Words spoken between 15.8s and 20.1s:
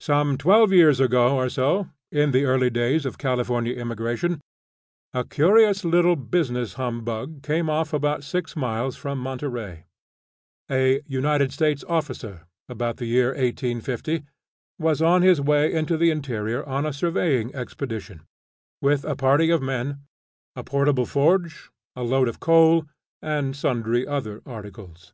the interior on a surveying expedition, with a party of men,